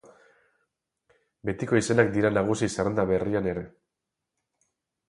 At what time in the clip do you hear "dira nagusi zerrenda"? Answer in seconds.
2.17-3.07